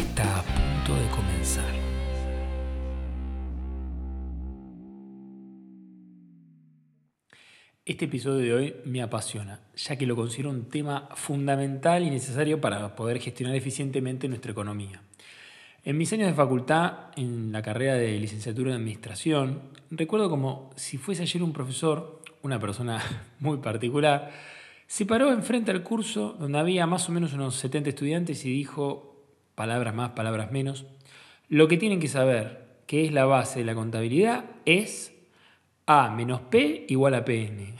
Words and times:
está 0.00 0.38
a 0.38 0.42
punto 0.42 0.94
de 0.98 1.08
comenzar. 1.10 1.74
Este 7.84 8.06
episodio 8.06 8.38
de 8.38 8.54
hoy 8.54 8.76
me 8.86 9.02
apasiona, 9.02 9.60
ya 9.76 9.96
que 9.96 10.06
lo 10.06 10.16
considero 10.16 10.50
un 10.50 10.70
tema 10.70 11.08
fundamental 11.14 12.02
y 12.02 12.10
necesario 12.10 12.60
para 12.60 12.94
poder 12.96 13.20
gestionar 13.20 13.54
eficientemente 13.54 14.28
nuestra 14.28 14.52
economía. 14.52 15.02
En 15.84 15.98
mis 15.98 16.12
años 16.12 16.28
de 16.28 16.34
facultad, 16.34 17.10
en 17.16 17.52
la 17.52 17.60
carrera 17.60 17.94
de 17.94 18.18
licenciatura 18.18 18.70
en 18.70 18.76
Administración, 18.76 19.62
recuerdo 19.90 20.30
como 20.30 20.70
si 20.76 20.96
fuese 20.96 21.22
ayer 21.22 21.42
un 21.42 21.52
profesor, 21.52 22.22
una 22.42 22.58
persona 22.58 23.02
muy 23.38 23.58
particular, 23.58 24.30
se 24.86 25.04
paró 25.04 25.30
enfrente 25.32 25.70
al 25.70 25.82
curso 25.82 26.36
donde 26.38 26.58
había 26.58 26.86
más 26.86 27.08
o 27.08 27.12
menos 27.12 27.34
unos 27.34 27.56
70 27.56 27.90
estudiantes 27.90 28.44
y 28.44 28.50
dijo, 28.50 29.09
palabras 29.60 29.94
más, 29.94 30.12
palabras 30.12 30.50
menos. 30.50 30.86
Lo 31.50 31.68
que 31.68 31.76
tienen 31.76 32.00
que 32.00 32.08
saber, 32.08 32.80
que 32.86 33.04
es 33.04 33.12
la 33.12 33.26
base 33.26 33.58
de 33.58 33.66
la 33.66 33.74
contabilidad, 33.74 34.46
es 34.64 35.14
A 35.84 36.08
menos 36.08 36.40
P 36.40 36.86
igual 36.88 37.14
a 37.14 37.26
PN. 37.26 37.74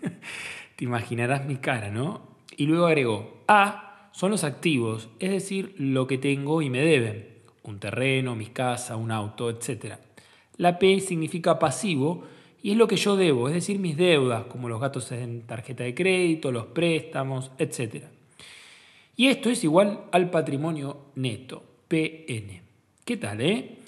Te 0.76 0.84
imaginarás 0.84 1.44
mi 1.44 1.56
cara, 1.56 1.90
¿no? 1.90 2.38
Y 2.56 2.64
luego 2.64 2.86
agregó, 2.86 3.44
A 3.48 4.08
son 4.12 4.30
los 4.30 4.44
activos, 4.44 5.10
es 5.18 5.30
decir, 5.30 5.74
lo 5.76 6.06
que 6.06 6.16
tengo 6.16 6.62
y 6.62 6.70
me 6.70 6.80
deben. 6.80 7.42
Un 7.64 7.80
terreno, 7.80 8.34
mi 8.34 8.46
casa, 8.46 8.96
un 8.96 9.10
auto, 9.10 9.50
etc. 9.50 9.96
La 10.56 10.78
P 10.78 11.00
significa 11.00 11.58
pasivo 11.58 12.24
y 12.62 12.70
es 12.70 12.78
lo 12.78 12.88
que 12.88 12.96
yo 12.96 13.14
debo, 13.14 13.48
es 13.48 13.54
decir, 13.54 13.78
mis 13.78 13.98
deudas, 13.98 14.44
como 14.44 14.70
los 14.70 14.80
gastos 14.80 15.12
en 15.12 15.46
tarjeta 15.46 15.84
de 15.84 15.94
crédito, 15.94 16.50
los 16.50 16.64
préstamos, 16.64 17.50
etc. 17.58 18.04
Y 19.16 19.28
esto 19.28 19.50
es 19.50 19.62
igual 19.62 20.06
al 20.10 20.30
patrimonio 20.30 21.12
neto, 21.14 21.62
PN. 21.88 22.62
¿Qué 23.04 23.16
tal, 23.16 23.40
eh? 23.40 23.78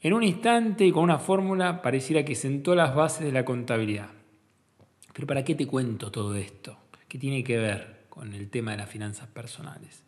En 0.00 0.12
un 0.12 0.24
instante 0.24 0.84
y 0.84 0.90
con 0.90 1.04
una 1.04 1.18
fórmula 1.18 1.82
pareciera 1.82 2.24
que 2.24 2.34
sentó 2.34 2.74
las 2.74 2.94
bases 2.94 3.24
de 3.24 3.32
la 3.32 3.44
contabilidad. 3.44 4.10
Pero 5.12 5.26
¿para 5.26 5.44
qué 5.44 5.54
te 5.54 5.66
cuento 5.66 6.10
todo 6.10 6.34
esto? 6.34 6.76
¿Qué 7.06 7.18
tiene 7.18 7.44
que 7.44 7.58
ver 7.58 8.06
con 8.08 8.32
el 8.32 8.50
tema 8.50 8.72
de 8.72 8.78
las 8.78 8.88
finanzas 8.88 9.28
personales? 9.28 10.02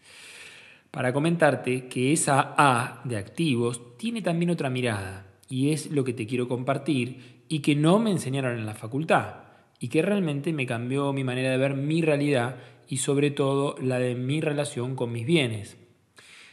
Para 0.90 1.12
comentarte 1.12 1.86
que 1.86 2.12
esa 2.12 2.54
A 2.56 3.02
de 3.04 3.16
activos 3.16 3.96
tiene 3.96 4.22
también 4.22 4.50
otra 4.50 4.70
mirada 4.70 5.26
y 5.48 5.70
es 5.70 5.90
lo 5.90 6.02
que 6.02 6.14
te 6.14 6.26
quiero 6.26 6.48
compartir 6.48 7.42
y 7.48 7.60
que 7.60 7.76
no 7.76 7.98
me 7.98 8.10
enseñaron 8.10 8.58
en 8.58 8.66
la 8.66 8.74
facultad 8.74 9.34
y 9.78 9.88
que 9.88 10.02
realmente 10.02 10.52
me 10.52 10.66
cambió 10.66 11.12
mi 11.12 11.22
manera 11.24 11.50
de 11.50 11.58
ver 11.58 11.74
mi 11.74 12.00
realidad 12.00 12.56
y 12.88 12.98
sobre 12.98 13.30
todo 13.30 13.76
la 13.80 13.98
de 13.98 14.14
mi 14.14 14.40
relación 14.40 14.96
con 14.96 15.12
mis 15.12 15.26
bienes. 15.26 15.76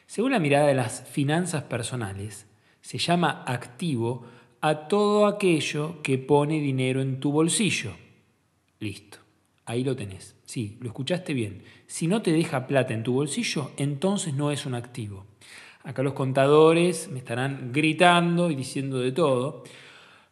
Según 0.05 0.31
la 0.31 0.39
mirada 0.39 0.67
de 0.67 0.73
las 0.73 1.07
finanzas 1.09 1.63
personales, 1.63 2.47
se 2.81 2.97
llama 2.97 3.43
activo 3.47 4.25
a 4.59 4.87
todo 4.87 5.25
aquello 5.25 6.01
que 6.03 6.17
pone 6.17 6.59
dinero 6.59 7.01
en 7.01 7.19
tu 7.19 7.31
bolsillo. 7.31 7.91
Listo, 8.79 9.19
ahí 9.65 9.83
lo 9.83 9.95
tenés. 9.95 10.35
Sí, 10.45 10.77
lo 10.81 10.87
escuchaste 10.87 11.33
bien. 11.33 11.63
Si 11.87 12.07
no 12.07 12.21
te 12.21 12.31
deja 12.31 12.67
plata 12.67 12.93
en 12.93 13.03
tu 13.03 13.13
bolsillo, 13.13 13.71
entonces 13.77 14.33
no 14.33 14.51
es 14.51 14.65
un 14.65 14.75
activo. 14.75 15.25
Acá 15.83 16.03
los 16.03 16.13
contadores 16.13 17.09
me 17.09 17.19
estarán 17.19 17.71
gritando 17.71 18.51
y 18.51 18.55
diciendo 18.55 18.99
de 18.99 19.11
todo, 19.11 19.63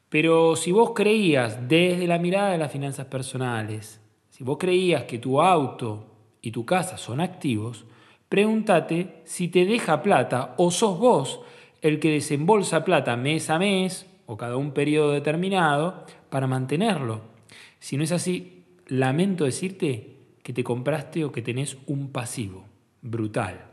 pero 0.09 0.56
si 0.56 0.72
vos 0.72 0.91
creías 0.95 1.68
desde 1.68 2.06
la 2.06 2.19
mirada 2.19 2.51
de 2.51 2.57
las 2.57 2.72
finanzas 2.72 3.06
personales 3.06 4.01
si 4.39 4.45
vos 4.45 4.57
creías 4.57 5.03
que 5.03 5.19
tu 5.19 5.41
auto 5.41 6.05
y 6.41 6.51
tu 6.51 6.66
casa 6.66 6.97
son 6.97 7.19
activos, 7.19 7.83
pregúntate 8.29 9.22
si 9.25 9.50
te 9.50 9.66
deja 9.66 10.01
plata 10.01 10.55
o 10.57 10.72
sos 10.72 10.97
vos 10.97 11.41
el 11.81 12.00
que 12.00 12.11
desembolsa 12.11 12.85
plata 12.85 13.17
mes 13.17 13.50
a 13.50 13.59
mes 13.59 14.07
o 14.27 14.38
cada 14.38 14.55
un 14.55 14.72
periodo 14.72 15.11
determinado 15.11 16.05
para 16.29 16.47
mantenerlo. 16.47 17.19
Si 17.79 17.97
no 17.97 18.05
es 18.05 18.13
así, 18.13 18.63
lamento 18.88 19.44
decirte 19.44 20.16
que 20.41 20.53
te 20.53 20.63
compraste 20.63 21.25
o 21.25 21.33
que 21.33 21.41
tenés 21.41 21.77
un 21.85 22.13
pasivo. 22.13 22.63
Brutal. 23.01 23.66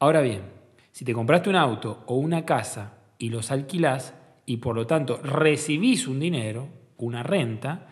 Ahora 0.00 0.22
bien, 0.22 0.42
si 0.90 1.04
te 1.04 1.14
compraste 1.14 1.50
un 1.50 1.54
auto 1.54 2.02
o 2.06 2.16
una 2.16 2.44
casa 2.44 2.98
y 3.16 3.28
los 3.28 3.52
alquilás 3.52 4.14
y 4.44 4.56
por 4.56 4.74
lo 4.74 4.88
tanto 4.88 5.20
recibís 5.22 6.08
un 6.08 6.18
dinero, 6.18 6.66
una 6.96 7.22
renta, 7.22 7.86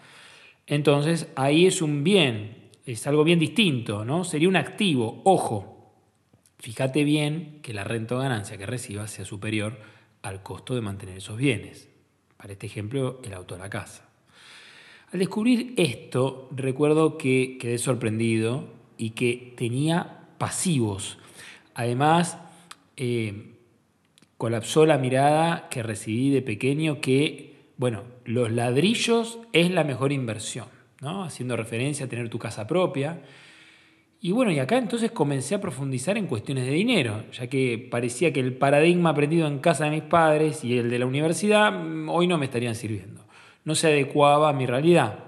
entonces 0.69 1.29
ahí 1.35 1.67
es 1.67 1.83
un 1.83 2.05
bien, 2.05 2.69
es 2.85 3.07
algo 3.07 3.25
bien 3.25 3.39
distinto, 3.39 4.05
¿no? 4.05 4.23
Sería 4.23 4.49
un 4.49 4.57
activo, 4.57 5.23
ojo. 5.25 5.95
Fíjate 6.59 7.05
bien 7.05 7.61
que 7.63 7.73
la 7.73 7.85
renta 7.85 8.17
o 8.17 8.19
ganancia 8.19 8.59
que 8.59 8.67
recibas 8.67 9.11
sea 9.11 9.25
superior 9.25 9.79
al 10.23 10.43
costo 10.43 10.75
de 10.75 10.83
mantener 10.83 11.17
esos 11.17 11.39
bienes. 11.39 11.89
Para 12.37 12.53
este 12.53 12.67
ejemplo, 12.67 13.21
el 13.25 13.33
auto 13.33 13.55
de 13.55 13.61
la 13.61 13.71
casa. 13.71 14.09
Al 15.11 15.21
descubrir 15.21 15.73
esto, 15.77 16.49
recuerdo 16.55 17.17
que 17.17 17.57
quedé 17.59 17.79
sorprendido 17.79 18.69
y 18.99 19.11
que 19.11 19.55
tenía 19.57 20.29
pasivos. 20.37 21.19
Además, 21.75 22.37
eh, 22.97 23.55
colapsó 24.37 24.85
la 24.85 24.99
mirada 24.99 25.69
que 25.71 25.83
recibí 25.83 26.31
de 26.31 26.43
pequeño 26.43 27.01
que 27.01 27.58
bueno, 27.79 28.03
los 28.25 28.51
ladrillos 28.51 29.39
es 29.53 29.71
la 29.71 29.85
mejor 29.85 30.11
inversión, 30.11 30.67
¿no? 31.01 31.23
haciendo 31.23 31.57
referencia 31.57 32.07
a 32.07 32.09
tener 32.09 32.29
tu 32.29 32.39
casa 32.39 32.67
propia. 32.67 33.23
Y 34.21 34.33
bueno, 34.33 34.51
y 34.51 34.59
acá 34.59 34.77
entonces 34.77 35.13
comencé 35.13 35.55
a 35.55 35.61
profundizar 35.61 36.19
en 36.19 36.27
cuestiones 36.27 36.67
de 36.67 36.73
dinero, 36.73 37.23
ya 37.33 37.47
que 37.47 37.79
parecía 37.89 38.33
que 38.33 38.41
el 38.41 38.55
paradigma 38.55 39.11
aprendido 39.11 39.47
en 39.47 39.61
casa 39.61 39.85
de 39.85 39.93
mis 39.93 40.03
padres 40.03 40.65
y 40.65 40.77
el 40.77 40.91
de 40.91 40.99
la 40.99 41.07
universidad 41.07 41.73
mm, 41.73 42.09
hoy 42.09 42.27
no 42.27 42.37
me 42.37 42.47
estarían 42.47 42.75
sirviendo. 42.75 43.25
No 43.65 43.77
se 43.77 43.87
adecuaba 43.87 44.49
a 44.49 44.53
mi 44.53 44.67
realidad. 44.67 45.21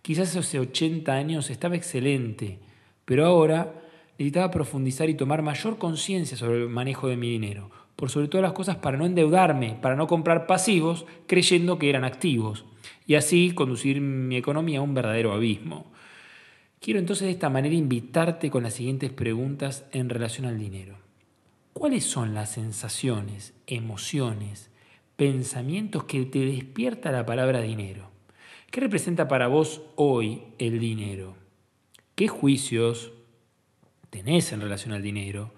Quizás 0.00 0.36
hace 0.36 0.60
80 0.60 1.12
años 1.12 1.50
estaba 1.50 1.74
excelente, 1.74 2.60
pero 3.04 3.26
ahora 3.26 3.82
necesitaba 4.16 4.52
profundizar 4.52 5.10
y 5.10 5.14
tomar 5.14 5.42
mayor 5.42 5.76
conciencia 5.76 6.36
sobre 6.36 6.62
el 6.62 6.68
manejo 6.68 7.08
de 7.08 7.16
mi 7.16 7.28
dinero 7.30 7.68
por 7.96 8.10
sobre 8.10 8.28
todas 8.28 8.42
las 8.42 8.52
cosas 8.52 8.76
para 8.76 8.98
no 8.98 9.06
endeudarme, 9.06 9.78
para 9.80 9.96
no 9.96 10.06
comprar 10.06 10.46
pasivos 10.46 11.06
creyendo 11.26 11.78
que 11.78 11.88
eran 11.88 12.04
activos 12.04 12.66
y 13.06 13.14
así 13.14 13.52
conducir 13.54 14.00
mi 14.00 14.36
economía 14.36 14.78
a 14.78 14.82
un 14.82 14.94
verdadero 14.94 15.32
abismo. 15.32 15.90
Quiero 16.80 17.00
entonces 17.00 17.26
de 17.26 17.32
esta 17.32 17.48
manera 17.48 17.74
invitarte 17.74 18.50
con 18.50 18.62
las 18.62 18.74
siguientes 18.74 19.10
preguntas 19.10 19.86
en 19.92 20.10
relación 20.10 20.46
al 20.46 20.58
dinero. 20.58 20.98
¿Cuáles 21.72 22.04
son 22.04 22.34
las 22.34 22.52
sensaciones, 22.52 23.54
emociones, 23.66 24.70
pensamientos 25.16 26.04
que 26.04 26.24
te 26.26 26.40
despierta 26.40 27.10
la 27.12 27.26
palabra 27.26 27.60
dinero? 27.60 28.10
¿Qué 28.70 28.80
representa 28.80 29.26
para 29.26 29.46
vos 29.46 29.82
hoy 29.94 30.42
el 30.58 30.78
dinero? 30.78 31.34
¿Qué 32.14 32.28
juicios 32.28 33.12
tenés 34.10 34.52
en 34.52 34.60
relación 34.60 34.92
al 34.92 35.02
dinero? 35.02 35.52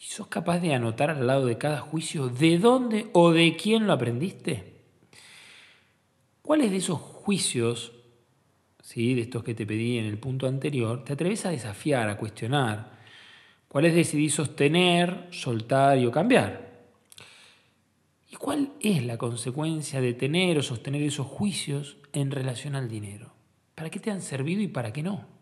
¿Y 0.00 0.04
sos 0.04 0.28
capaz 0.28 0.60
de 0.60 0.74
anotar 0.74 1.10
al 1.10 1.26
lado 1.26 1.46
de 1.46 1.58
cada 1.58 1.80
juicio 1.80 2.28
de 2.28 2.58
dónde 2.58 3.08
o 3.12 3.32
de 3.32 3.56
quién 3.56 3.86
lo 3.86 3.92
aprendiste? 3.92 4.74
¿Cuáles 6.40 6.70
de 6.70 6.76
esos 6.76 7.00
juicios, 7.00 7.92
¿sí? 8.80 9.14
de 9.14 9.22
estos 9.22 9.42
que 9.42 9.54
te 9.54 9.66
pedí 9.66 9.98
en 9.98 10.04
el 10.04 10.18
punto 10.18 10.46
anterior, 10.46 11.02
te 11.04 11.14
atreves 11.14 11.44
a 11.46 11.50
desafiar, 11.50 12.08
a 12.08 12.16
cuestionar? 12.16 12.96
¿Cuáles 13.66 13.94
decidís 13.94 14.34
sostener, 14.34 15.26
soltar 15.30 15.98
y 15.98 16.06
o 16.06 16.12
cambiar? 16.12 16.68
¿Y 18.30 18.36
cuál 18.36 18.72
es 18.80 19.04
la 19.04 19.18
consecuencia 19.18 20.00
de 20.00 20.14
tener 20.14 20.58
o 20.58 20.62
sostener 20.62 21.02
esos 21.02 21.26
juicios 21.26 21.96
en 22.12 22.30
relación 22.30 22.76
al 22.76 22.88
dinero? 22.88 23.32
¿Para 23.74 23.90
qué 23.90 23.98
te 23.98 24.12
han 24.12 24.22
servido 24.22 24.62
y 24.62 24.68
para 24.68 24.92
qué 24.92 25.02
no? 25.02 25.37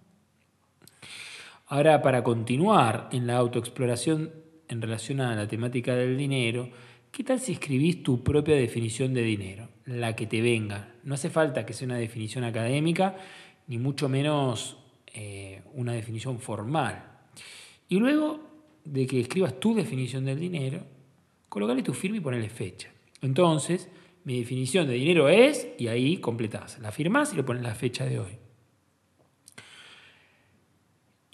Ahora, 1.68 2.00
para 2.00 2.22
continuar 2.22 3.08
en 3.10 3.26
la 3.26 3.38
autoexploración 3.38 4.30
en 4.68 4.80
relación 4.80 5.20
a 5.20 5.34
la 5.34 5.48
temática 5.48 5.96
del 5.96 6.16
dinero, 6.16 6.70
¿qué 7.10 7.24
tal 7.24 7.40
si 7.40 7.52
escribís 7.52 8.04
tu 8.04 8.22
propia 8.22 8.54
definición 8.54 9.12
de 9.12 9.22
dinero? 9.22 9.68
La 9.84 10.14
que 10.14 10.26
te 10.26 10.40
venga. 10.40 10.94
No 11.02 11.14
hace 11.14 11.28
falta 11.28 11.66
que 11.66 11.72
sea 11.72 11.86
una 11.86 11.98
definición 11.98 12.44
académica, 12.44 13.16
ni 13.66 13.78
mucho 13.78 14.08
menos 14.08 14.78
eh, 15.12 15.62
una 15.74 15.92
definición 15.92 16.38
formal. 16.38 17.04
Y 17.88 17.98
luego 17.98 18.40
de 18.84 19.04
que 19.08 19.18
escribas 19.18 19.58
tu 19.58 19.74
definición 19.74 20.24
del 20.24 20.38
dinero, 20.38 20.84
colocale 21.48 21.82
tu 21.82 21.94
firma 21.94 22.18
y 22.18 22.20
ponele 22.20 22.48
fecha. 22.48 22.92
Entonces, 23.22 23.88
mi 24.22 24.38
definición 24.38 24.86
de 24.86 24.94
dinero 24.94 25.28
es, 25.28 25.66
y 25.78 25.88
ahí 25.88 26.18
completás. 26.18 26.78
La 26.78 26.92
firmás 26.92 27.32
y 27.32 27.36
le 27.36 27.42
pones 27.42 27.64
la 27.64 27.74
fecha 27.74 28.04
de 28.04 28.20
hoy. 28.20 28.45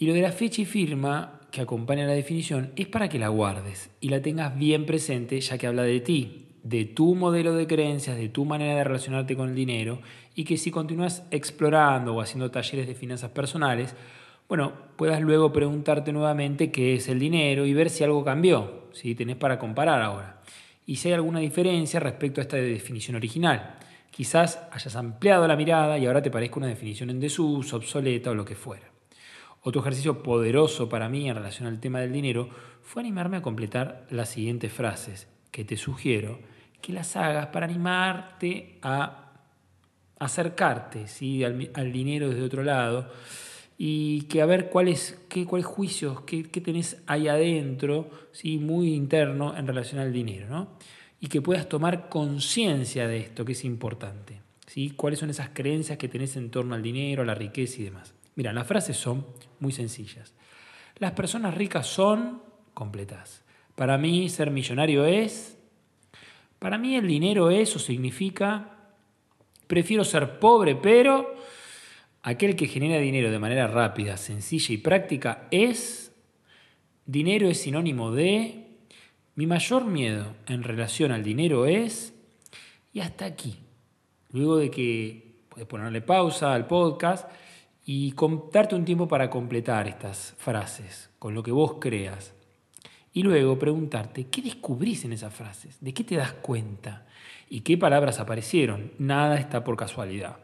Y 0.03 0.05
lo 0.05 0.13
de 0.13 0.21
la 0.21 0.33
fecha 0.33 0.61
y 0.61 0.65
firma 0.65 1.39
que 1.49 1.61
acompaña 1.61 2.05
la 2.05 2.11
definición 2.11 2.73
es 2.75 2.87
para 2.87 3.07
que 3.07 3.17
la 3.17 3.29
guardes 3.29 3.89
y 4.01 4.09
la 4.09 4.21
tengas 4.21 4.53
bien 4.57 4.85
presente 4.85 5.39
ya 5.39 5.57
que 5.57 5.65
habla 5.65 5.83
de 5.83 6.01
ti, 6.01 6.47
de 6.61 6.83
tu 6.83 7.15
modelo 7.15 7.55
de 7.55 7.67
creencias, 7.67 8.17
de 8.17 8.27
tu 8.27 8.43
manera 8.43 8.75
de 8.75 8.83
relacionarte 8.83 9.37
con 9.37 9.47
el 9.47 9.55
dinero 9.55 10.01
y 10.35 10.43
que 10.43 10.57
si 10.57 10.71
continúas 10.71 11.25
explorando 11.31 12.13
o 12.13 12.19
haciendo 12.19 12.51
talleres 12.51 12.85
de 12.85 12.95
finanzas 12.95 13.31
personales, 13.31 13.95
bueno, 14.49 14.73
puedas 14.97 15.21
luego 15.21 15.53
preguntarte 15.53 16.11
nuevamente 16.11 16.69
qué 16.69 16.95
es 16.95 17.07
el 17.07 17.17
dinero 17.17 17.65
y 17.65 17.73
ver 17.73 17.89
si 17.89 18.03
algo 18.03 18.25
cambió, 18.25 18.89
si 18.91 19.15
tenés 19.15 19.37
para 19.37 19.57
comparar 19.57 20.01
ahora. 20.01 20.41
Y 20.85 20.97
si 20.97 21.07
hay 21.07 21.13
alguna 21.13 21.39
diferencia 21.39 22.01
respecto 22.01 22.41
a 22.41 22.43
esta 22.43 22.57
definición 22.57 23.15
original. 23.15 23.77
Quizás 24.11 24.67
hayas 24.69 24.97
ampliado 24.97 25.47
la 25.47 25.55
mirada 25.55 25.97
y 25.97 26.07
ahora 26.07 26.21
te 26.21 26.29
parezca 26.29 26.57
una 26.57 26.67
definición 26.67 27.09
en 27.09 27.21
desuso, 27.21 27.77
obsoleta 27.77 28.31
o 28.31 28.35
lo 28.35 28.43
que 28.43 28.55
fuera. 28.55 28.92
Otro 29.63 29.81
ejercicio 29.81 30.21
poderoso 30.23 30.89
para 30.89 31.07
mí 31.07 31.29
en 31.29 31.35
relación 31.35 31.67
al 31.67 31.79
tema 31.79 32.01
del 32.01 32.11
dinero 32.11 32.49
fue 32.81 33.01
animarme 33.01 33.37
a 33.37 33.41
completar 33.41 34.05
las 34.09 34.29
siguientes 34.29 34.71
frases 34.73 35.27
que 35.51 35.63
te 35.63 35.77
sugiero 35.77 36.39
que 36.81 36.91
las 36.91 37.15
hagas 37.15 37.47
para 37.47 37.65
animarte 37.65 38.77
a 38.81 39.31
acercarte 40.19 41.07
¿sí? 41.07 41.43
al, 41.43 41.93
dinero 41.93 42.29
desde 42.29 42.43
otro 42.43 42.61
lado 42.61 43.09
y 43.77 44.23
que 44.23 44.41
a 44.41 44.45
ver 44.45 44.69
cuáles 44.69 45.17
qué, 45.29 45.45
cuáles 45.45 45.65
juicios, 45.65 46.21
qué, 46.21 46.43
qué, 46.43 46.59
tenés 46.59 47.01
ahí 47.07 47.29
adentro, 47.29 48.09
¿sí? 48.33 48.57
muy 48.57 48.93
interno 48.93 49.57
en 49.57 49.65
relación 49.65 50.01
al 50.01 50.11
dinero, 50.11 50.47
¿no? 50.49 50.67
y 51.21 51.27
que 51.27 51.41
puedas 51.41 51.69
tomar 51.69 52.09
conciencia 52.09 53.07
de 53.07 53.19
esto, 53.19 53.45
que 53.45 53.53
es 53.53 53.63
importante. 53.63 54.41
¿sí? 54.67 54.89
¿Cuáles 54.89 55.19
son 55.19 55.29
esas 55.29 55.49
creencias 55.53 55.97
que 55.97 56.09
tenés 56.09 56.35
en 56.35 56.51
torno 56.51 56.75
al 56.75 56.83
dinero, 56.83 57.23
a 57.23 57.25
la 57.25 57.33
riqueza 57.33 57.79
y 57.79 57.85
demás? 57.85 58.13
Mira, 58.35 58.53
las 58.53 58.67
frases 58.67 58.97
son 58.97 59.25
muy 59.59 59.71
sencillas. 59.71 60.33
Las 60.97 61.11
personas 61.11 61.55
ricas 61.55 61.87
son 61.87 62.41
completas. 62.73 63.43
Para 63.75 63.97
mí 63.97 64.29
ser 64.29 64.51
millonario 64.51 65.05
es, 65.05 65.57
para 66.59 66.77
mí 66.77 66.95
el 66.95 67.07
dinero 67.07 67.49
es 67.49 67.75
o 67.75 67.79
significa, 67.79 68.77
prefiero 69.67 70.03
ser 70.03 70.39
pobre, 70.39 70.75
pero 70.75 71.35
aquel 72.21 72.55
que 72.55 72.67
genera 72.67 72.99
dinero 72.99 73.31
de 73.31 73.39
manera 73.39 73.67
rápida, 73.67 74.17
sencilla 74.17 74.73
y 74.73 74.77
práctica 74.77 75.47
es, 75.51 76.13
dinero 77.05 77.49
es 77.49 77.61
sinónimo 77.61 78.11
de, 78.11 78.63
mi 79.35 79.47
mayor 79.47 79.85
miedo 79.85 80.35
en 80.47 80.63
relación 80.63 81.11
al 81.11 81.23
dinero 81.23 81.65
es, 81.65 82.13
y 82.93 82.99
hasta 82.99 83.25
aquí. 83.25 83.57
Luego 84.29 84.57
de 84.57 84.69
que 84.69 85.33
puedes 85.49 85.67
ponerle 85.67 86.01
pausa 86.01 86.53
al 86.53 86.67
podcast, 86.67 87.27
y 87.85 88.13
darte 88.51 88.75
un 88.75 88.85
tiempo 88.85 89.07
para 89.07 89.29
completar 89.29 89.87
estas 89.87 90.35
frases 90.37 91.09
con 91.19 91.33
lo 91.33 91.43
que 91.43 91.51
vos 91.51 91.75
creas. 91.79 92.33
Y 93.11 93.23
luego 93.23 93.59
preguntarte, 93.59 94.27
¿qué 94.27 94.41
descubrís 94.41 95.05
en 95.05 95.13
esas 95.13 95.33
frases? 95.33 95.77
¿De 95.81 95.93
qué 95.93 96.03
te 96.03 96.15
das 96.15 96.33
cuenta? 96.33 97.05
¿Y 97.49 97.61
qué 97.61 97.77
palabras 97.77 98.19
aparecieron? 98.19 98.91
Nada 98.97 99.37
está 99.37 99.63
por 99.63 99.75
casualidad. 99.75 100.37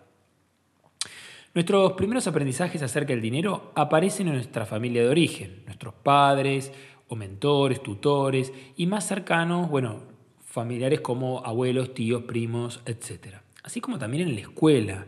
Nuestros 1.56 1.94
primeros 1.94 2.28
aprendizajes 2.28 2.84
acerca 2.84 3.14
del 3.14 3.22
dinero 3.22 3.72
aparecen 3.74 4.28
en 4.28 4.36
nuestra 4.36 4.68
familia 4.68 5.02
de 5.02 5.10
origen, 5.10 5.64
nuestros 5.66 5.96
padres 5.96 6.72
o 7.08 7.16
mentores, 7.16 7.82
tutores 7.82 8.54
y 8.78 8.86
más 8.86 9.08
cercanos, 9.08 9.68
bueno, 9.68 10.04
familiares 10.46 11.02
como 11.02 11.44
abuelos, 11.44 11.96
tíos, 11.96 12.24
primos, 12.24 12.82
etc. 12.86 13.38
Así 13.64 13.82
como 13.82 13.98
también 13.98 14.28
en 14.28 14.36
la 14.36 14.42
escuela, 14.42 15.08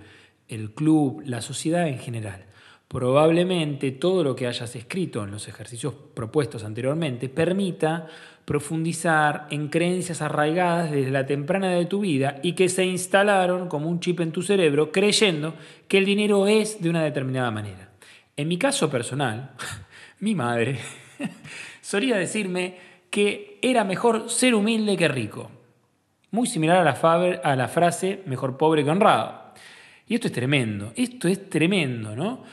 el 0.51 0.71
club, 0.71 1.24
la 1.25 1.42
sociedad 1.42 1.88
en 1.88 1.98
general. 1.98 2.45
Probablemente 2.88 3.92
todo 3.92 4.24
lo 4.24 4.36
que 4.36 4.48
hayas 4.48 4.75
escrito 4.75 5.24
en 5.24 5.31
los 5.31 5.48
ejercicios 5.48 5.94
propuestos 6.13 6.65
anteriormente 6.65 7.30
permita 7.30 8.07
profundizar 8.44 9.48
en 9.50 9.69
creencias 9.69 10.21
arraigadas 10.21 10.92
desde 10.92 11.09
la 11.09 11.25
temprana 11.25 11.71
de 11.71 11.86
tu 11.86 12.01
vida 12.01 12.39
y 12.44 12.51
que 12.51 12.68
se 12.68 12.86
instalaron 12.86 13.69
como 13.69 13.88
un 13.88 14.01
chip 14.01 14.19
en 14.19 14.33
tu 14.33 14.42
cerebro 14.42 14.92
creyendo 14.92 15.53
que 15.88 16.00
el 16.00 16.06
dinero 16.06 16.48
es 16.48 16.81
de 16.81 16.89
una 16.89 17.01
determinada 17.01 17.50
manera. 17.50 17.92
En 18.36 18.50
mi 18.50 18.57
caso 18.57 18.89
personal, 18.89 19.51
mi 20.19 20.36
madre 20.36 20.80
solía 21.81 22.18
decirme 22.18 22.75
que 23.09 23.57
era 23.62 23.86
mejor 23.86 24.30
ser 24.30 24.53
humilde 24.53 24.98
que 24.98 25.07
rico. 25.07 25.50
Muy 26.31 26.48
similar 26.48 26.77
a 26.77 26.83
la, 26.83 27.39
a 27.44 27.56
la 27.56 27.68
frase 27.68 28.21
mejor 28.25 28.57
pobre 28.57 28.83
que 28.83 28.89
honrado. 28.89 29.53
Y 30.12 30.16
esto 30.16 30.28
es 30.28 30.34
tremendo, 30.34 30.92
esto 30.98 31.30
es 31.30 31.50
tremendo, 31.50 32.18
¿no? 32.18 32.44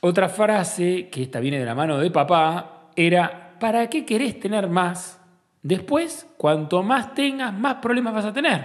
Otra 0.00 0.28
frase, 0.28 1.08
que 1.08 1.22
esta 1.22 1.40
viene 1.40 1.58
de 1.58 1.64
la 1.64 1.74
mano 1.74 1.96
de 1.96 2.10
papá, 2.10 2.90
era, 2.94 3.56
¿para 3.58 3.88
qué 3.88 4.04
querés 4.04 4.38
tener 4.38 4.68
más? 4.68 5.18
Después, 5.62 6.26
cuanto 6.36 6.82
más 6.82 7.14
tengas, 7.14 7.54
más 7.54 7.76
problemas 7.76 8.12
vas 8.12 8.26
a 8.26 8.32
tener. 8.34 8.62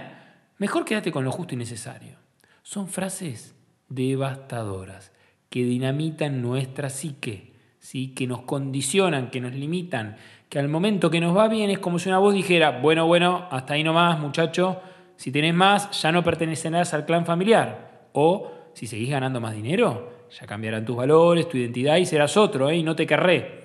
Mejor 0.58 0.84
quédate 0.84 1.10
con 1.10 1.24
lo 1.24 1.32
justo 1.32 1.54
y 1.54 1.56
necesario. 1.56 2.18
Son 2.62 2.86
frases 2.86 3.54
devastadoras 3.88 5.10
que 5.48 5.64
dinamitan 5.64 6.42
nuestra 6.42 6.90
psique, 6.90 7.54
¿sí? 7.78 8.08
que 8.08 8.26
nos 8.26 8.42
condicionan, 8.42 9.30
que 9.30 9.40
nos 9.40 9.54
limitan, 9.54 10.16
que 10.50 10.58
al 10.58 10.68
momento 10.68 11.10
que 11.10 11.22
nos 11.22 11.34
va 11.34 11.48
bien 11.48 11.70
es 11.70 11.78
como 11.78 11.98
si 11.98 12.10
una 12.10 12.18
voz 12.18 12.34
dijera, 12.34 12.78
bueno, 12.78 13.06
bueno, 13.06 13.48
hasta 13.50 13.72
ahí 13.72 13.82
nomás, 13.82 14.20
muchacho, 14.20 14.82
si 15.16 15.32
tenés 15.32 15.54
más, 15.54 15.98
ya 16.02 16.12
no 16.12 16.22
pertenecerás 16.22 16.92
al 16.92 17.06
clan 17.06 17.24
familiar. 17.24 17.91
O 18.12 18.50
si 18.74 18.86
seguís 18.86 19.10
ganando 19.10 19.40
más 19.40 19.54
dinero, 19.54 20.10
ya 20.30 20.46
cambiarán 20.46 20.84
tus 20.84 20.96
valores, 20.96 21.48
tu 21.48 21.56
identidad 21.56 21.96
y 21.96 22.06
serás 22.06 22.36
otro, 22.36 22.70
¿eh? 22.70 22.76
y 22.76 22.82
no 22.82 22.96
te 22.96 23.06
querré. 23.06 23.62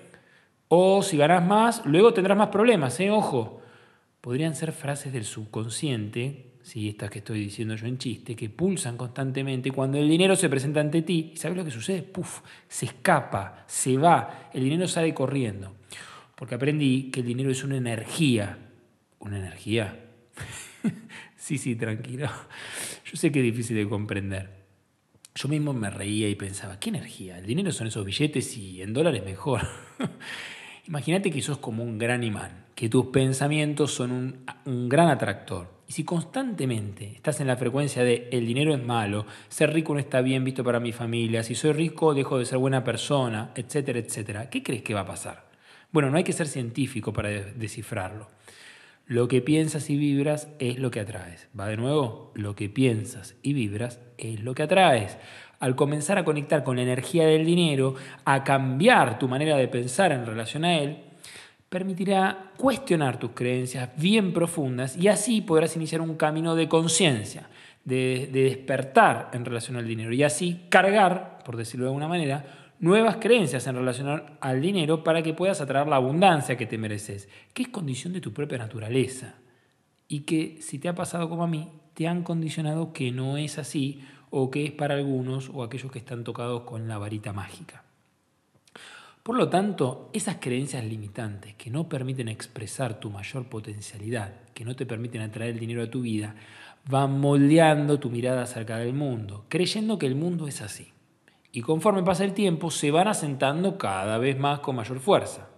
O 0.68 1.02
si 1.02 1.18
ganás 1.18 1.46
más, 1.46 1.86
luego 1.86 2.14
tendrás 2.14 2.38
más 2.38 2.50
problemas, 2.50 3.00
¿eh? 3.00 3.10
ojo. 3.12 3.62
Podrían 4.22 4.56
ser 4.56 4.74
frases 4.74 5.14
del 5.14 5.24
subconsciente, 5.24 6.48
si 6.62 6.90
estas 6.90 7.10
que 7.10 7.20
estoy 7.20 7.40
diciendo 7.40 7.76
yo 7.76 7.88
en 7.88 7.98
chiste, 7.98 8.36
que 8.36 8.50
pulsan 8.50 8.98
constantemente 8.98 9.72
cuando 9.72 9.98
el 9.98 10.10
dinero 10.10 10.36
se 10.36 10.50
presenta 10.50 10.82
ante 10.82 11.02
ti. 11.02 11.32
¿Y 11.34 11.38
sabes 11.38 11.58
lo 11.58 11.64
que 11.64 11.72
sucede? 11.72 12.02
Puf, 12.02 12.42
se 12.68 12.88
escapa, 12.88 13.64
se 13.68 13.98
va, 13.98 14.50
el 14.54 14.66
dinero 14.66 14.86
sale 14.88 15.14
corriendo. 15.14 15.76
Porque 16.36 16.56
aprendí 16.56 17.10
que 17.10 17.22
el 17.22 17.26
dinero 17.26 17.52
es 17.52 17.64
una 17.64 17.78
energía. 17.78 18.58
¿Una 19.20 19.38
energía? 19.38 19.98
sí, 21.36 21.58
sí, 21.58 21.76
tranquilo. 21.76 22.30
Yo 23.06 23.18
sé 23.18 23.32
que 23.32 23.40
es 23.40 23.46
difícil 23.46 23.78
de 23.78 23.88
comprender. 23.88 24.50
Yo 25.36 25.48
mismo 25.50 25.74
me 25.74 25.90
reía 25.90 26.28
y 26.30 26.36
pensaba, 26.36 26.80
¿qué 26.80 26.90
energía? 26.90 27.38
El 27.38 27.46
dinero 27.46 27.72
son 27.72 27.88
esos 27.88 28.06
billetes 28.06 28.58
y 28.58 28.82
en 28.82 28.94
dólares 28.94 29.24
mejor. 29.24 29.62
Imagínate 30.88 31.30
que 31.30 31.42
sos 31.42 31.58
como 31.58 31.84
un 31.84 31.98
gran 31.98 32.24
imán, 32.24 32.66
que 32.74 32.90
tus 32.90 33.08
pensamientos 33.08 33.94
son 33.94 34.12
un, 34.12 34.46
un, 34.66 34.90
gran 34.90 35.10
atractor. 35.10 35.68
Y 35.86 35.92
si 35.92 36.04
constantemente 36.06 37.12
estás 37.14 37.40
en 37.42 37.48
la 37.48 37.58
frecuencia 37.58 38.04
de 38.04 38.30
el 38.32 38.46
dinero 38.46 38.74
es 38.74 38.84
malo, 38.84 39.26
ser 39.50 39.74
rico 39.74 39.94
no 39.94 40.00
está 40.00 40.22
bien 40.22 40.44
visto 40.44 40.64
para 40.64 40.80
mi 40.80 40.94
familia, 40.94 41.44
si 41.44 41.56
soy 41.56 41.74
rico 41.74 42.14
dejo 42.14 42.40
de 42.40 42.46
ser 42.46 42.58
buena 42.58 42.84
persona, 42.84 43.52
etcétera, 43.54 44.00
etcétera, 44.00 44.50
¿qué 44.50 44.64
crees 44.64 44.82
que 44.82 44.94
va 44.94 45.02
a 45.02 45.06
pasar? 45.06 45.48
Bueno, 45.92 46.10
no 46.10 46.18
hay 46.18 46.24
que 46.24 46.34
ser 46.34 46.48
científico 46.48 47.14
para 47.14 47.30
descifrarlo. 47.30 48.28
Lo 49.08 49.30
que 49.30 49.42
piensas 49.42 49.90
y 49.90 49.96
vibras 49.96 50.50
es 50.60 50.80
lo 50.80 50.92
que 50.92 51.00
atraes. 51.00 51.48
Va 51.58 51.68
de 51.68 51.78
nuevo, 51.78 52.34
lo 52.36 52.56
que 52.56 52.68
piensas 52.68 53.38
y 53.42 53.54
vibras 53.54 54.02
es 54.18 54.42
lo 54.42 54.54
que 54.54 54.64
atraes. 54.64 55.18
Al 55.62 55.78
comenzar 55.78 56.18
a 56.18 56.26
conectar 56.26 56.66
con 56.66 56.76
la 56.76 56.84
energía 56.84 57.26
del 57.26 57.46
dinero, 57.46 57.96
a 58.26 58.44
cambiar 58.44 59.18
tu 59.18 59.30
manera 59.30 59.56
de 59.56 59.70
pensar 59.70 60.12
en 60.12 60.26
relación 60.26 60.66
a 60.66 60.78
él, 60.78 60.98
permitirá 61.70 62.52
cuestionar 62.58 63.18
tus 63.18 63.32
creencias 63.32 63.90
bien 63.96 64.34
profundas 64.34 64.98
y 64.98 65.08
así 65.08 65.40
podrás 65.40 65.78
iniciar 65.78 66.02
un 66.02 66.16
camino 66.16 66.56
de 66.56 66.68
conciencia, 66.68 67.48
de, 67.86 68.30
de, 68.32 68.44
despertar 68.44 69.30
en 69.32 69.46
relación 69.46 69.78
al 69.78 69.88
dinero 69.88 70.12
y 70.12 70.24
así 70.24 70.66
cargar, 70.68 71.40
por 71.46 71.56
decirlo 71.56 71.86
de 71.86 71.90
alguna 71.90 72.10
manera, 72.10 72.46
nuevas 72.80 73.18
creencias 73.18 73.66
en 73.68 73.76
relación 73.76 74.24
al 74.40 74.62
dinero 74.62 75.04
para 75.04 75.24
que 75.24 75.34
puedas 75.34 75.62
atraer 75.62 75.88
la 75.88 75.96
abundancia 75.96 76.58
que 76.58 76.66
te 76.66 76.78
mereces, 76.78 77.30
que 77.54 77.64
es 77.64 77.70
condición 77.70 78.14
de 78.14 78.22
tu 78.22 78.34
propia 78.34 78.58
naturaleza. 78.58 79.36
Y 80.08 80.22
que 80.22 80.60
si 80.62 80.80
te 80.80 80.88
ha 80.88 80.96
pasado 80.96 81.30
como 81.30 81.44
a 81.44 81.48
mí, 81.48 81.70
te 81.94 82.08
han 82.08 82.24
condicionado 82.24 82.94
que 82.94 83.12
no 83.12 83.38
es 83.38 83.58
así 83.58 84.04
o 84.30 84.52
que 84.52 84.66
es 84.66 84.72
para 84.72 84.96
algunos 84.96 85.50
o 85.54 85.64
aquellos 85.64 85.92
que 85.92 86.00
están 86.00 86.24
tocados 86.24 86.62
con 86.62 86.88
la 86.88 86.98
varita 86.98 87.34
mágica. 87.34 87.84
Por 89.24 89.36
lo 89.36 89.50
tanto, 89.50 90.10
esas 90.14 90.38
creencias 90.38 90.86
limitantes 90.86 91.56
que 91.56 91.70
no 91.70 91.90
permiten 91.90 92.30
expresar 92.30 93.00
tu 93.00 93.10
mayor 93.10 93.50
potencialidad, 93.50 94.34
que 94.54 94.64
no 94.64 94.76
te 94.76 94.86
permiten 94.86 95.22
atraer 95.22 95.52
el 95.52 95.60
dinero 95.60 95.84
a 95.84 95.92
tu 95.92 96.02
vida, 96.02 96.36
van 96.90 97.20
moldeando 97.20 98.00
tu 98.00 98.10
mirada 98.10 98.44
acerca 98.44 98.78
del 98.78 98.94
mundo, 98.94 99.46
creyendo 99.50 99.98
que 99.98 100.06
el 100.06 100.16
mundo 100.16 100.48
es 100.48 100.62
así 100.62 100.94
y 101.58 101.62
conforme 101.62 102.04
pasa 102.04 102.24
el 102.24 102.36
tiempo 102.36 102.70
se 102.70 102.92
van 102.92 103.08
asentando 103.08 103.80
cada 103.80 104.20
vez 104.20 104.38
más 104.38 104.60
con 104.60 104.76
mayor 104.76 105.00
fuerza. 105.00 105.50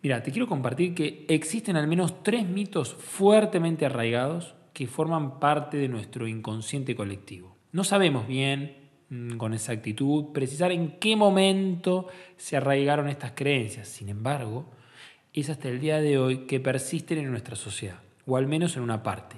Mira, 0.00 0.22
te 0.22 0.30
quiero 0.30 0.46
compartir 0.46 0.94
que 0.94 1.26
existen 1.28 1.74
al 1.74 1.88
menos 1.88 2.22
tres 2.22 2.48
mitos 2.48 2.94
fuertemente 2.94 3.84
arraigados 3.84 4.54
que 4.72 4.86
forman 4.86 5.40
parte 5.40 5.76
de 5.76 5.88
nuestro 5.88 6.28
inconsciente 6.28 6.94
colectivo. 6.94 7.56
No 7.72 7.82
sabemos 7.82 8.28
bien, 8.28 8.76
mm, 9.10 9.38
con 9.38 9.54
exactitud, 9.54 10.26
precisar 10.32 10.70
en 10.70 11.00
qué 11.00 11.16
momento 11.16 12.06
se 12.36 12.56
arraigaron 12.56 13.08
estas 13.08 13.32
creencias. 13.32 13.88
Sin 13.88 14.08
embargo, 14.08 14.70
es 15.32 15.50
hasta 15.50 15.68
el 15.68 15.80
día 15.80 16.00
de 16.00 16.16
hoy 16.16 16.46
que 16.46 16.60
persisten 16.60 17.18
en 17.18 17.32
nuestra 17.32 17.56
sociedad, 17.56 17.98
o 18.24 18.36
al 18.36 18.46
menos 18.46 18.76
en 18.76 18.84
una 18.84 19.02
parte, 19.02 19.34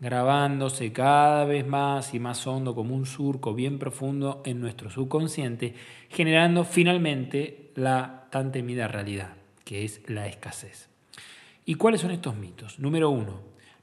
grabándose 0.00 0.92
cada 0.92 1.44
vez 1.44 1.66
más 1.66 2.14
y 2.14 2.18
más 2.18 2.46
hondo 2.46 2.74
como 2.74 2.94
un 2.94 3.06
surco 3.06 3.54
bien 3.54 3.78
profundo 3.78 4.42
en 4.46 4.60
nuestro 4.60 4.90
subconsciente, 4.90 5.74
generando 6.08 6.64
finalmente 6.64 7.70
la 7.74 8.26
tan 8.30 8.50
temida 8.50 8.88
realidad, 8.88 9.34
que 9.64 9.84
es 9.84 10.02
la 10.08 10.26
escasez. 10.26 10.88
¿Y 11.66 11.74
cuáles 11.74 12.00
son 12.00 12.10
estos 12.10 12.34
mitos? 12.34 12.78
Número 12.78 13.10
uno, 13.10 13.40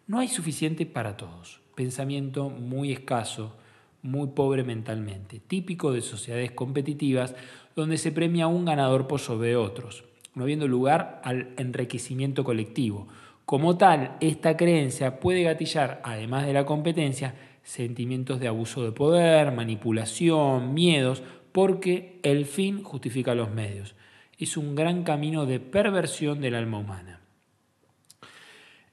no 0.07 0.19
hay 0.19 0.27
suficiente 0.27 0.85
para 0.85 1.15
todos. 1.15 1.61
Pensamiento 1.75 2.49
muy 2.49 2.91
escaso, 2.91 3.55
muy 4.01 4.29
pobre 4.29 4.63
mentalmente, 4.63 5.39
típico 5.39 5.91
de 5.91 6.01
sociedades 6.01 6.51
competitivas 6.51 7.35
donde 7.75 7.97
se 7.97 8.11
premia 8.11 8.45
a 8.45 8.47
un 8.47 8.65
ganador 8.65 9.07
por 9.07 9.19
sobre 9.19 9.55
otros, 9.55 10.03
no 10.33 10.43
habiendo 10.43 10.67
lugar 10.67 11.21
al 11.23 11.49
enriquecimiento 11.57 12.43
colectivo. 12.43 13.07
Como 13.47 13.77
tal, 13.77 14.17
esta 14.19 14.57
creencia 14.57 15.21
puede 15.21 15.43
gatillar, 15.43 16.01
además 16.03 16.45
de 16.45 16.51
la 16.51 16.65
competencia, 16.65 17.33
sentimientos 17.63 18.41
de 18.41 18.49
abuso 18.49 18.83
de 18.83 18.91
poder, 18.91 19.53
manipulación, 19.53 20.73
miedos, 20.73 21.23
porque 21.53 22.19
el 22.23 22.45
fin 22.45 22.83
justifica 22.83 23.35
los 23.35 23.49
medios. 23.49 23.95
Es 24.37 24.57
un 24.57 24.75
gran 24.75 25.05
camino 25.05 25.45
de 25.45 25.61
perversión 25.61 26.41
del 26.41 26.55
alma 26.55 26.79
humana. 26.79 27.21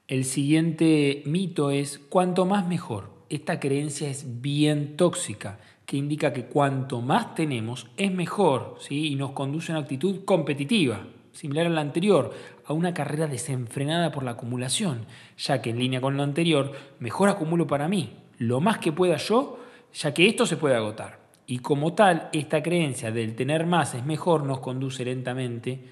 El 0.07 0.23
siguiente 0.23 1.21
mito 1.25 1.69
es 1.69 1.99
cuanto 1.99 2.45
más 2.45 2.65
mejor. 2.65 3.09
Esta 3.27 3.59
creencia 3.59 4.09
es 4.09 4.39
bien 4.41 4.95
tóxica, 4.95 5.59
que 5.85 5.97
indica 5.97 6.31
que 6.31 6.45
cuanto 6.45 7.01
más 7.01 7.35
tenemos 7.35 7.87
es 7.97 8.13
mejor 8.13 8.77
¿sí? 8.79 9.07
y 9.07 9.15
nos 9.15 9.31
conduce 9.31 9.73
a 9.73 9.75
una 9.75 9.83
actitud 9.83 10.23
competitiva 10.23 11.05
similar 11.35 11.67
a 11.67 11.69
la 11.69 11.81
anterior, 11.81 12.33
a 12.65 12.73
una 12.73 12.93
carrera 12.93 13.27
desenfrenada 13.27 14.11
por 14.11 14.23
la 14.23 14.31
acumulación, 14.31 15.05
ya 15.37 15.61
que 15.61 15.69
en 15.69 15.79
línea 15.79 16.01
con 16.01 16.17
lo 16.17 16.23
anterior, 16.23 16.71
mejor 16.99 17.29
acumulo 17.29 17.67
para 17.67 17.87
mí, 17.87 18.15
lo 18.37 18.61
más 18.61 18.79
que 18.79 18.91
pueda 18.91 19.17
yo, 19.17 19.59
ya 19.93 20.13
que 20.13 20.27
esto 20.27 20.45
se 20.45 20.57
puede 20.57 20.75
agotar. 20.75 21.19
Y 21.45 21.59
como 21.59 21.93
tal, 21.93 22.29
esta 22.33 22.63
creencia 22.63 23.11
del 23.11 23.35
tener 23.35 23.65
más 23.65 23.93
es 23.93 24.05
mejor 24.05 24.43
nos 24.43 24.59
conduce 24.59 25.05
lentamente 25.05 25.83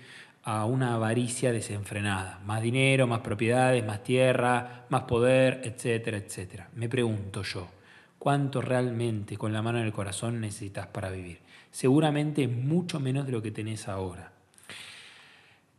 a 0.43 0.65
una 0.65 0.95
avaricia 0.95 1.51
desenfrenada. 1.51 2.41
Más 2.45 2.61
dinero, 2.61 3.05
más 3.05 3.19
propiedades, 3.19 3.85
más 3.85 4.03
tierra, 4.03 4.85
más 4.89 5.03
poder, 5.03 5.61
etcétera, 5.63 6.17
etcétera. 6.17 6.69
Me 6.73 6.89
pregunto 6.89 7.43
yo, 7.43 7.67
¿cuánto 8.17 8.61
realmente 8.61 9.37
con 9.37 9.53
la 9.53 9.61
mano 9.61 9.79
en 9.79 9.85
el 9.85 9.93
corazón 9.93 10.41
necesitas 10.41 10.87
para 10.87 11.11
vivir? 11.11 11.39
Seguramente 11.71 12.47
mucho 12.47 12.99
menos 12.99 13.25
de 13.25 13.31
lo 13.31 13.41
que 13.41 13.51
tenés 13.51 13.87
ahora. 13.87 14.32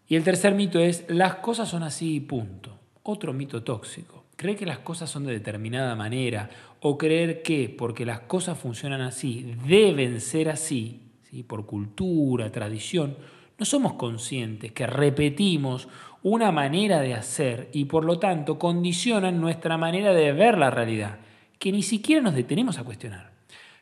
Y 0.08 0.16
el 0.16 0.24
tercer 0.24 0.54
mito 0.54 0.78
es, 0.78 1.04
las 1.08 1.36
cosas 1.36 1.68
son 1.68 1.82
así 1.82 2.16
y 2.16 2.20
punto. 2.20 2.78
Otro 3.02 3.32
mito 3.32 3.62
tóxico. 3.62 4.24
Creer 4.36 4.58
que 4.58 4.66
las 4.66 4.78
cosas 4.78 5.08
son 5.08 5.24
de 5.24 5.32
determinada 5.32 5.94
manera 5.94 6.50
o 6.80 6.98
creer 6.98 7.42
que 7.42 7.68
porque 7.68 8.04
las 8.04 8.20
cosas 8.20 8.58
funcionan 8.58 9.00
así, 9.00 9.54
deben 9.66 10.20
ser 10.20 10.50
así, 10.50 11.00
¿sí? 11.22 11.42
por 11.42 11.64
cultura, 11.64 12.50
tradición, 12.50 13.16
no 13.58 13.64
somos 13.64 13.94
conscientes 13.94 14.72
que 14.72 14.86
repetimos 14.86 15.88
una 16.22 16.50
manera 16.50 17.00
de 17.00 17.14
hacer 17.14 17.70
y 17.72 17.84
por 17.84 18.04
lo 18.04 18.18
tanto 18.18 18.58
condicionan 18.58 19.40
nuestra 19.40 19.76
manera 19.78 20.12
de 20.12 20.32
ver 20.32 20.58
la 20.58 20.70
realidad, 20.70 21.18
que 21.58 21.70
ni 21.70 21.82
siquiera 21.82 22.20
nos 22.20 22.34
detenemos 22.34 22.78
a 22.78 22.84
cuestionar, 22.84 23.32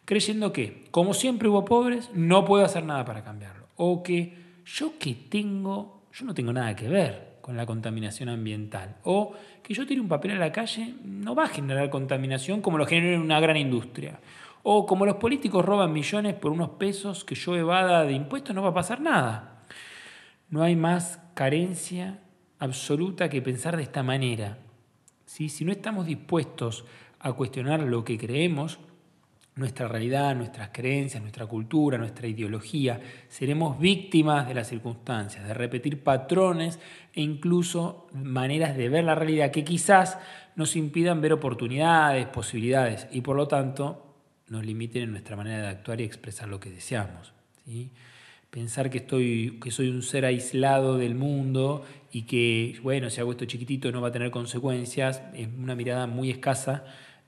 creyendo 0.04 0.52
que, 0.52 0.84
como 0.90 1.14
siempre 1.14 1.48
hubo 1.48 1.64
pobres, 1.64 2.10
no 2.14 2.44
puedo 2.44 2.64
hacer 2.64 2.84
nada 2.84 3.04
para 3.04 3.24
cambiarlo, 3.24 3.66
o 3.76 4.02
que 4.02 4.36
yo 4.64 4.98
que 4.98 5.14
tengo 5.14 6.01
yo 6.12 6.24
no 6.26 6.34
tengo 6.34 6.52
nada 6.52 6.76
que 6.76 6.88
ver 6.88 7.38
con 7.40 7.56
la 7.56 7.66
contaminación 7.66 8.28
ambiental. 8.28 8.96
O 9.02 9.34
que 9.62 9.74
yo 9.74 9.86
tire 9.86 10.00
un 10.00 10.08
papel 10.08 10.32
a 10.32 10.36
la 10.36 10.52
calle 10.52 10.94
no 11.04 11.34
va 11.34 11.44
a 11.44 11.48
generar 11.48 11.90
contaminación 11.90 12.60
como 12.60 12.78
lo 12.78 12.86
genera 12.86 13.14
en 13.14 13.22
una 13.22 13.40
gran 13.40 13.56
industria. 13.56 14.20
O 14.62 14.86
como 14.86 15.06
los 15.06 15.16
políticos 15.16 15.64
roban 15.64 15.92
millones 15.92 16.34
por 16.34 16.52
unos 16.52 16.70
pesos 16.70 17.24
que 17.24 17.34
yo 17.34 17.56
evada 17.56 18.04
de 18.04 18.12
impuestos, 18.12 18.54
no 18.54 18.62
va 18.62 18.70
a 18.70 18.74
pasar 18.74 19.00
nada. 19.00 19.62
No 20.50 20.62
hay 20.62 20.76
más 20.76 21.20
carencia 21.34 22.20
absoluta 22.58 23.28
que 23.28 23.42
pensar 23.42 23.76
de 23.76 23.82
esta 23.82 24.02
manera. 24.02 24.58
Si 25.24 25.64
no 25.64 25.72
estamos 25.72 26.06
dispuestos 26.06 26.84
a 27.18 27.32
cuestionar 27.32 27.80
lo 27.80 28.04
que 28.04 28.18
creemos, 28.18 28.78
nuestra 29.54 29.86
realidad, 29.86 30.34
nuestras 30.34 30.70
creencias, 30.72 31.20
nuestra 31.20 31.46
cultura, 31.46 31.98
nuestra 31.98 32.26
ideología. 32.26 33.00
Seremos 33.28 33.78
víctimas 33.78 34.48
de 34.48 34.54
las 34.54 34.68
circunstancias, 34.68 35.46
de 35.46 35.52
repetir 35.52 36.02
patrones 36.02 36.78
e 37.12 37.20
incluso 37.20 38.06
maneras 38.14 38.76
de 38.76 38.88
ver 38.88 39.04
la 39.04 39.14
realidad 39.14 39.50
que 39.50 39.64
quizás 39.64 40.18
nos 40.56 40.74
impidan 40.76 41.20
ver 41.20 41.34
oportunidades, 41.34 42.26
posibilidades 42.26 43.06
y 43.10 43.20
por 43.20 43.36
lo 43.36 43.46
tanto 43.46 44.06
nos 44.48 44.64
limiten 44.64 45.02
en 45.02 45.10
nuestra 45.12 45.36
manera 45.36 45.62
de 45.62 45.68
actuar 45.68 46.00
y 46.00 46.04
expresar 46.04 46.48
lo 46.48 46.58
que 46.58 46.70
deseamos. 46.70 47.32
Pensar 48.50 48.90
que, 48.90 48.98
estoy, 48.98 49.58
que 49.62 49.70
soy 49.70 49.88
un 49.88 50.02
ser 50.02 50.26
aislado 50.26 50.98
del 50.98 51.14
mundo 51.14 51.84
y 52.10 52.22
que, 52.22 52.78
bueno, 52.82 53.08
si 53.08 53.20
hago 53.20 53.32
esto 53.32 53.46
chiquitito 53.46 53.90
no 53.92 54.02
va 54.02 54.08
a 54.08 54.12
tener 54.12 54.30
consecuencias, 54.30 55.22
es 55.34 55.48
una 55.58 55.74
mirada 55.74 56.06
muy 56.06 56.30
escasa 56.30 56.84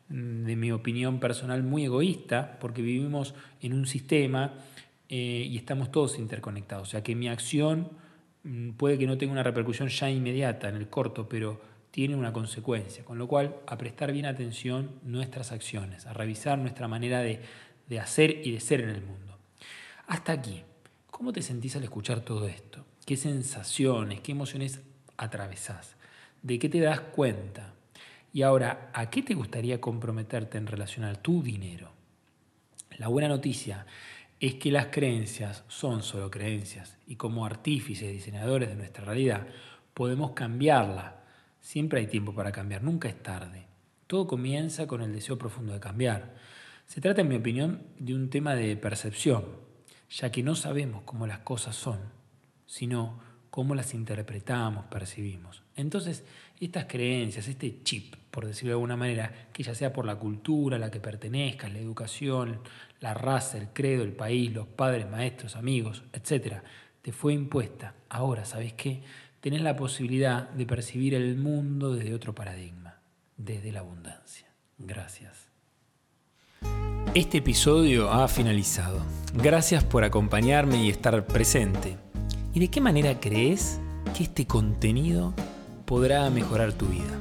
de 0.09 0.57
mi 0.57 0.71
opinión 0.71 1.19
personal, 1.19 1.63
muy 1.63 1.85
egoísta, 1.85 2.59
porque 2.61 2.83
vivimos 2.83 3.35
en 3.61 3.73
un 3.73 3.87
sistema 3.87 4.55
eh, 5.09 5.47
y 5.49 5.57
estamos 5.57 5.91
todos 5.91 6.19
interconectados. 6.19 6.89
O 6.89 6.91
sea 6.91 7.03
que 7.03 7.15
mi 7.15 7.29
acción 7.29 7.91
mm, 8.43 8.73
puede 8.73 8.99
que 8.99 9.07
no 9.07 9.19
tenga 9.19 9.33
una 9.33 9.43
repercusión 9.43 9.89
ya 9.89 10.11
inmediata 10.11 10.69
en 10.69 10.77
el 10.77 10.89
corto, 10.89 11.29
pero 11.29 11.61
tiene 11.91 12.17
una 12.17 12.33
consecuencia. 12.33 13.05
Con 13.05 13.19
lo 13.19 13.29
cual, 13.29 13.57
a 13.67 13.79
prestar 13.79 14.13
bien 14.13 14.27
atención 14.27 14.91
nuestras 15.05 15.53
acciones, 15.53 16.07
a 16.07 16.13
revisar 16.13 16.59
nuestra 16.59 16.89
manera 16.89 17.21
de, 17.21 17.41
de 17.89 18.01
hacer 18.01 18.47
y 18.47 18.53
de 18.53 18.61
ser 18.61 18.81
en 18.81 18.91
el 18.91 19.03
mundo. 19.03 19.39
Hasta 20.07 20.33
aquí, 20.33 20.63
¿cómo 21.11 21.33
te 21.33 21.41
sentís 21.41 21.77
al 21.77 21.85
escuchar 21.85 22.21
todo 22.21 22.47
esto? 22.47 22.85
¿Qué 23.07 23.17
sensaciones, 23.17 24.21
qué 24.21 24.33
emociones 24.33 24.81
atravesás? 25.17 25.97
¿De 26.43 26.59
qué 26.59 26.69
te 26.69 26.81
das 26.81 27.01
cuenta? 27.01 27.75
Y 28.35 28.43
ahora, 28.43 28.91
¿a 28.93 29.11
qué 29.11 29.23
te 29.23 29.35
gustaría 29.35 29.81
comprometerte 29.81 30.59
en 30.59 30.67
relación 30.67 31.05
a 31.05 31.15
tu 31.15 31.41
dinero? 31.41 31.93
La 32.99 33.07
buena 33.07 33.29
noticia 33.29 33.87
es 34.41 34.57
que 34.57 34.73
las 34.73 34.87
creencias 34.87 35.63
son 35.69 36.03
solo 36.03 36.33
creencias 36.33 36.99
y 37.07 37.15
como 37.15 37.47
artífices, 37.47 38.11
diseñadores 38.11 38.71
de 38.71 38.75
nuestra 38.75 39.05
realidad, 39.05 39.47
podemos 39.95 40.33
cambiarla. 40.33 41.23
Siempre 41.61 42.01
hay 42.01 42.09
tiempo 42.09 42.35
para 42.35 42.51
cambiar, 42.51 42.83
nunca 42.83 43.09
es 43.09 43.23
tarde. 43.23 43.69
Todo 44.09 44.27
comienza 44.27 44.89
con 44.89 45.01
el 45.01 45.13
deseo 45.13 45.39
profundo 45.39 45.73
de 45.73 45.79
cambiar. 45.79 46.35
Se 46.87 47.01
trata, 47.01 47.21
en 47.21 47.29
mi 47.29 47.37
opinión, 47.37 47.85
de 48.01 48.17
un 48.17 48.31
tema 48.31 48.57
de 48.57 48.77
percepción, 48.77 49.45
ya 50.11 50.33
que 50.33 50.43
no 50.43 50.57
sabemos 50.57 51.05
cómo 51.05 51.29
las 51.29 51.39
cosas 51.39 51.77
son, 51.77 52.01
sino 52.67 53.21
cómo 53.51 53.77
las 53.77 53.95
interpretamos, 53.95 54.87
percibimos. 54.87 55.63
Entonces, 55.77 56.25
estas 56.67 56.87
creencias, 56.87 57.49
este 57.49 57.83
chip, 57.83 58.15
por 58.31 58.47
decirlo 58.47 58.71
de 58.71 58.75
alguna 58.75 58.97
manera, 58.97 59.49
que 59.53 59.63
ya 59.63 59.75
sea 59.75 59.93
por 59.93 60.07
la 60.07 60.17
cultura 60.17 60.77
a 60.77 60.81
la 60.81 60.91
que 60.91 61.01
pertenezcas, 61.01 61.73
la 61.73 61.79
educación, 61.79 62.61
la 63.01 63.15
raza, 63.15 63.59
el 63.59 63.69
credo, 63.69 64.03
el 64.03 64.13
país, 64.13 64.53
los 64.53 64.67
padres, 64.67 65.09
maestros, 65.09 65.57
amigos, 65.57 66.03
etc., 66.13 66.57
te 67.03 67.13
fue 67.13 67.35
impuesta. 67.35 67.95
Ahora, 68.09 68.47
¿sabes 68.47 68.73
qué? 68.73 69.03
Tenés 69.41 69.61
la 69.61 69.77
posibilidad 69.77 70.49
de 70.49 70.65
percibir 70.65 71.15
el 71.15 71.37
mundo 71.37 71.95
desde 71.95 72.15
otro 72.15 72.35
paradigma, 72.35 72.99
desde 73.37 73.73
la 73.73 73.81
abundancia. 73.81 74.47
Gracias. 74.79 75.49
Este 77.15 77.39
episodio 77.39 78.11
ha 78.11 78.27
finalizado. 78.27 79.05
Gracias 79.35 79.85
por 79.85 80.03
acompañarme 80.03 80.83
y 80.83 80.89
estar 80.89 81.27
presente. 81.27 81.99
¿Y 82.55 82.61
de 82.61 82.69
qué 82.69 82.81
manera 82.81 83.21
crees 83.21 83.81
que 84.17 84.25
este 84.25 84.47
contenido 84.47 85.35
podrá 85.85 86.29
mejorar 86.31 86.73
tu 86.73 86.87
vida? 86.87 87.19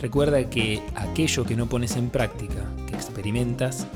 Recuerda 0.00 0.48
que 0.48 0.82
aquello 0.94 1.44
que 1.44 1.56
no 1.56 1.66
pones 1.66 1.96
en 1.96 2.10
práctica, 2.10 2.64
que 2.86 2.94
experimentas, 2.94 3.86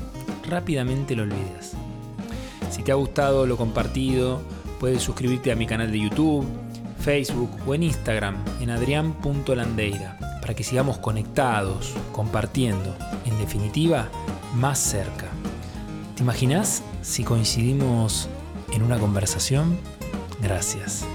rápidamente 0.47 1.15
lo 1.15 1.23
olvidas. 1.23 1.73
Si 2.69 2.83
te 2.83 2.91
ha 2.91 2.95
gustado 2.95 3.45
lo 3.45 3.57
compartido, 3.57 4.41
puedes 4.79 5.01
suscribirte 5.01 5.51
a 5.51 5.55
mi 5.55 5.65
canal 5.65 5.91
de 5.91 5.99
YouTube, 5.99 6.45
Facebook 6.99 7.49
o 7.65 7.75
en 7.75 7.83
Instagram 7.83 8.35
en 8.61 8.69
adrián.landeira 8.69 10.17
para 10.41 10.53
que 10.53 10.63
sigamos 10.63 10.97
conectados, 10.99 11.93
compartiendo, 12.11 12.95
en 13.25 13.37
definitiva, 13.39 14.09
más 14.53 14.77
cerca. 14.77 15.27
¿Te 16.15 16.23
imaginas 16.23 16.83
si 17.01 17.23
coincidimos 17.23 18.29
en 18.71 18.83
una 18.83 18.99
conversación? 18.99 19.77
Gracias. 20.41 21.05